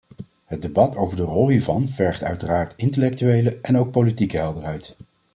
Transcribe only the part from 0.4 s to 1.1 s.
Het debat